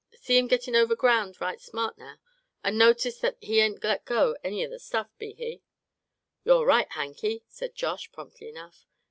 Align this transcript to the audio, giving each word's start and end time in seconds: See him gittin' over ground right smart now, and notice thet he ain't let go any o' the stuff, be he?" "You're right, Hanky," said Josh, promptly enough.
See 0.15 0.35
him 0.39 0.47
gittin' 0.47 0.75
over 0.75 0.95
ground 0.95 1.39
right 1.39 1.61
smart 1.61 1.95
now, 1.99 2.17
and 2.63 2.75
notice 2.75 3.19
thet 3.19 3.37
he 3.39 3.59
ain't 3.59 3.83
let 3.83 4.03
go 4.03 4.35
any 4.43 4.65
o' 4.65 4.67
the 4.67 4.79
stuff, 4.79 5.15
be 5.19 5.33
he?" 5.33 5.61
"You're 6.43 6.65
right, 6.65 6.89
Hanky," 6.93 7.43
said 7.47 7.75
Josh, 7.75 8.11
promptly 8.11 8.49
enough. 8.49 8.87